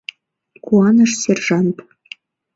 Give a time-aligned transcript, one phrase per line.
[0.65, 1.77] —куаныш сержант.